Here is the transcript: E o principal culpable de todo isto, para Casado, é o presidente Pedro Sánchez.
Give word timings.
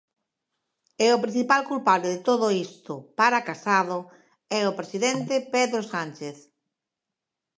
E 1.05 1.07
o 1.15 1.21
principal 1.23 1.61
culpable 1.71 2.07
de 2.15 2.19
todo 2.29 2.47
isto, 2.67 2.93
para 3.19 3.45
Casado, 3.49 3.99
é 4.59 4.61
o 4.69 4.75
presidente 4.79 5.33
Pedro 5.53 5.81
Sánchez. 5.93 6.37